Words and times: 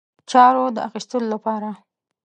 چارو 0.29 0.65
د 0.75 0.77
اخیستلو 0.87 1.27
لپاره. 1.33 1.69